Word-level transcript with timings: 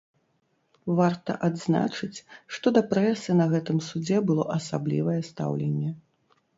Варта 0.99 1.35
адзначыць, 1.49 2.19
што 2.57 2.67
да 2.79 2.85
прэсы 2.95 3.39
на 3.45 3.49
гэтым 3.55 3.85
судзе 3.93 4.17
было 4.29 4.51
асаблівае 4.61 5.21
стаўленне. 5.33 5.97